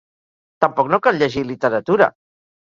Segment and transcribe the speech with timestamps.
[0.65, 2.09] Tampoc no cal llegir literatura.